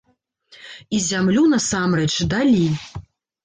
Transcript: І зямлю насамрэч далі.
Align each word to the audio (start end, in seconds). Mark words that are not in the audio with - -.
І 0.97 1.03
зямлю 1.09 1.45
насамрэч 1.53 2.11
далі. 2.35 2.67